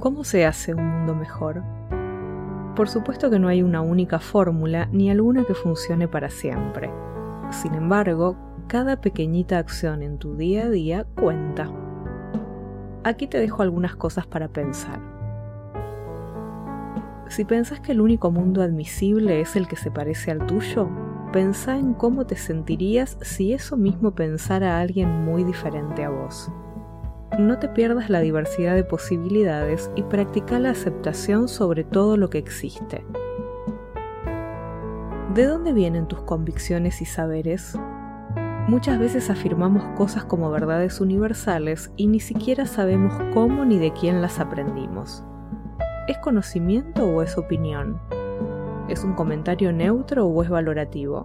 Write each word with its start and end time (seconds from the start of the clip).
¿Cómo 0.00 0.22
se 0.22 0.46
hace 0.46 0.74
un 0.74 0.86
mundo 0.86 1.16
mejor? 1.16 1.64
Por 2.76 2.88
supuesto 2.88 3.30
que 3.30 3.40
no 3.40 3.48
hay 3.48 3.62
una 3.62 3.80
única 3.80 4.20
fórmula 4.20 4.88
ni 4.92 5.10
alguna 5.10 5.42
que 5.42 5.54
funcione 5.54 6.06
para 6.06 6.30
siempre. 6.30 6.88
Sin 7.50 7.74
embargo, 7.74 8.36
cada 8.68 9.00
pequeñita 9.00 9.58
acción 9.58 10.04
en 10.04 10.18
tu 10.18 10.36
día 10.36 10.66
a 10.66 10.70
día 10.70 11.04
cuenta. 11.20 11.68
Aquí 13.02 13.26
te 13.26 13.40
dejo 13.40 13.62
algunas 13.62 13.96
cosas 13.96 14.24
para 14.24 14.46
pensar. 14.46 15.00
Si 17.26 17.44
pensás 17.44 17.80
que 17.80 17.90
el 17.90 18.00
único 18.00 18.30
mundo 18.30 18.62
admisible 18.62 19.40
es 19.40 19.56
el 19.56 19.66
que 19.66 19.74
se 19.74 19.90
parece 19.90 20.30
al 20.30 20.46
tuyo, 20.46 20.88
pensá 21.32 21.76
en 21.76 21.94
cómo 21.94 22.24
te 22.24 22.36
sentirías 22.36 23.18
si 23.20 23.52
eso 23.52 23.76
mismo 23.76 24.12
pensara 24.12 24.78
alguien 24.78 25.24
muy 25.24 25.42
diferente 25.42 26.04
a 26.04 26.10
vos 26.10 26.52
no 27.38 27.58
te 27.58 27.68
pierdas 27.68 28.10
la 28.10 28.20
diversidad 28.20 28.74
de 28.74 28.84
posibilidades 28.84 29.90
y 29.94 30.02
practica 30.02 30.58
la 30.58 30.70
aceptación 30.70 31.48
sobre 31.48 31.84
todo 31.84 32.16
lo 32.16 32.30
que 32.30 32.38
existe. 32.38 33.04
¿De 35.34 35.44
dónde 35.46 35.72
vienen 35.72 36.08
tus 36.08 36.20
convicciones 36.22 37.00
y 37.00 37.04
saberes? 37.04 37.78
Muchas 38.66 38.98
veces 38.98 39.30
afirmamos 39.30 39.84
cosas 39.96 40.24
como 40.24 40.50
verdades 40.50 41.00
universales 41.00 41.92
y 41.96 42.08
ni 42.08 42.18
siquiera 42.18 42.66
sabemos 42.66 43.14
cómo 43.32 43.64
ni 43.64 43.78
de 43.78 43.92
quién 43.92 44.20
las 44.20 44.40
aprendimos. 44.40 45.22
¿Es 46.08 46.18
conocimiento 46.18 47.06
o 47.06 47.22
es 47.22 47.38
opinión? 47.38 48.00
¿Es 48.88 49.04
un 49.04 49.14
comentario 49.14 49.72
neutro 49.72 50.26
o 50.26 50.42
es 50.42 50.48
valorativo? 50.48 51.22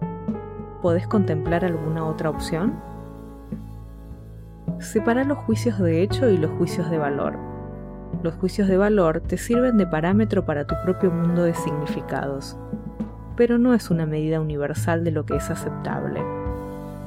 ¿Podés 0.80 1.08
contemplar 1.08 1.64
alguna 1.64 2.06
otra 2.06 2.30
opción? 2.30 2.93
Separa 4.78 5.24
los 5.24 5.38
juicios 5.38 5.78
de 5.78 6.02
hecho 6.02 6.28
y 6.28 6.36
los 6.36 6.50
juicios 6.52 6.90
de 6.90 6.98
valor. 6.98 7.38
Los 8.22 8.34
juicios 8.34 8.68
de 8.68 8.76
valor 8.76 9.20
te 9.20 9.36
sirven 9.36 9.76
de 9.76 9.86
parámetro 9.86 10.44
para 10.44 10.66
tu 10.66 10.74
propio 10.84 11.10
mundo 11.10 11.44
de 11.44 11.54
significados, 11.54 12.56
pero 13.36 13.58
no 13.58 13.74
es 13.74 13.90
una 13.90 14.06
medida 14.06 14.40
universal 14.40 15.04
de 15.04 15.10
lo 15.10 15.24
que 15.26 15.36
es 15.36 15.50
aceptable. 15.50 16.22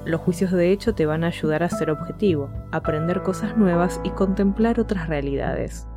Los 0.05 0.21
juicios 0.21 0.51
de 0.51 0.71
hecho 0.71 0.95
te 0.95 1.05
van 1.05 1.23
a 1.23 1.27
ayudar 1.27 1.63
a 1.63 1.69
ser 1.69 1.91
objetivo, 1.91 2.49
aprender 2.71 3.21
cosas 3.21 3.57
nuevas 3.57 3.99
y 4.03 4.09
contemplar 4.11 4.79
otras 4.79 5.07
realidades. 5.07 5.87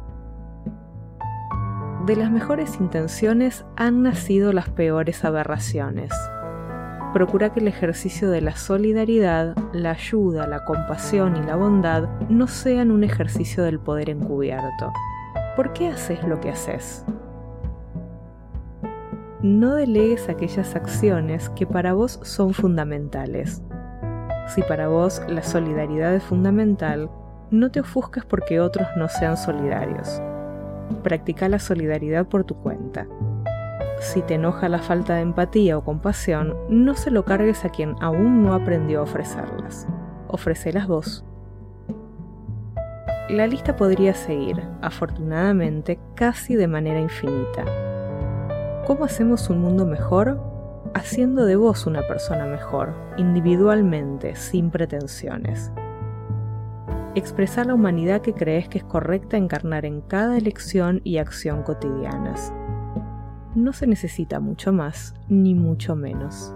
De 2.06 2.16
las 2.16 2.30
mejores 2.30 2.80
intenciones 2.80 3.64
han 3.76 4.02
nacido 4.02 4.52
las 4.52 4.68
peores 4.68 5.24
aberraciones 5.24 6.10
procura 7.12 7.52
que 7.52 7.60
el 7.60 7.68
ejercicio 7.68 8.30
de 8.30 8.40
la 8.40 8.56
solidaridad, 8.56 9.56
la 9.72 9.92
ayuda, 9.92 10.46
la 10.46 10.64
compasión 10.64 11.36
y 11.36 11.42
la 11.42 11.56
bondad 11.56 12.08
no 12.28 12.46
sean 12.46 12.90
un 12.90 13.04
ejercicio 13.04 13.64
del 13.64 13.80
poder 13.80 14.10
encubierto. 14.10 14.92
¿Por 15.56 15.72
qué 15.72 15.88
haces 15.88 16.22
lo 16.24 16.40
que 16.40 16.50
haces? 16.50 17.04
No 19.42 19.74
delegues 19.74 20.28
aquellas 20.28 20.76
acciones 20.76 21.48
que 21.50 21.66
para 21.66 21.94
vos 21.94 22.20
son 22.22 22.52
fundamentales. 22.52 23.62
Si 24.54 24.62
para 24.62 24.88
vos 24.88 25.22
la 25.28 25.42
solidaridad 25.42 26.14
es 26.14 26.22
fundamental, 26.22 27.10
no 27.50 27.70
te 27.70 27.80
ofusques 27.80 28.24
porque 28.24 28.60
otros 28.60 28.86
no 28.96 29.08
sean 29.08 29.36
solidarios. 29.36 30.20
Practica 31.02 31.48
la 31.48 31.58
solidaridad 31.58 32.26
por 32.26 32.44
tu 32.44 32.54
cuenta 32.56 33.06
si 34.00 34.22
te 34.22 34.34
enoja 34.34 34.70
la 34.70 34.78
falta 34.78 35.16
de 35.16 35.20
empatía 35.20 35.76
o 35.76 35.84
compasión, 35.84 36.56
no 36.70 36.94
se 36.94 37.10
lo 37.10 37.26
cargues 37.26 37.66
a 37.66 37.68
quien 37.68 37.96
aún 38.00 38.42
no 38.42 38.54
aprendió 38.54 39.00
a 39.00 39.02
ofrecerlas. 39.02 39.86
Ofrecelas 40.26 40.88
vos. 40.88 41.24
La 43.28 43.46
lista 43.46 43.76
podría 43.76 44.14
seguir, 44.14 44.60
afortunadamente, 44.80 46.00
casi 46.14 46.56
de 46.56 46.66
manera 46.66 46.98
infinita. 46.98 47.64
¿Cómo 48.86 49.04
hacemos 49.04 49.50
un 49.50 49.60
mundo 49.60 49.84
mejor? 49.84 50.40
Haciendo 50.94 51.44
de 51.44 51.56
vos 51.56 51.86
una 51.86 52.00
persona 52.08 52.46
mejor, 52.46 52.94
individualmente, 53.18 54.34
sin 54.34 54.70
pretensiones. 54.70 55.70
Expresar 57.14 57.66
la 57.66 57.74
humanidad 57.74 58.22
que 58.22 58.32
crees 58.32 58.68
que 58.68 58.78
es 58.78 58.84
correcta 58.84 59.36
encarnar 59.36 59.84
en 59.84 60.00
cada 60.00 60.38
elección 60.38 61.02
y 61.04 61.18
acción 61.18 61.62
cotidianas 61.62 62.52
no 63.54 63.72
se 63.72 63.86
necesita 63.86 64.40
mucho 64.40 64.72
más 64.72 65.14
ni 65.28 65.54
mucho 65.54 65.96
menos. 65.96 66.54